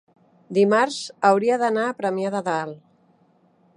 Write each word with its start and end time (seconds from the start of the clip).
dimarts 0.57 0.97
hauria 1.29 1.59
d'anar 1.65 1.85
a 1.89 1.93
Premià 2.01 2.33
de 2.37 2.43
Dalt. 2.49 2.81